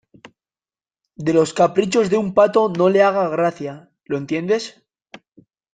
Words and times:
de 1.15 1.31
los 1.31 1.53
caprichos 1.53 2.09
de 2.09 2.17
un 2.17 2.33
pato 2.33 2.69
no 2.75 2.89
le 2.89 3.03
haga 3.03 3.27
gracia.¿ 3.29 3.91
lo 4.05 4.17
entiendes? 4.17 4.83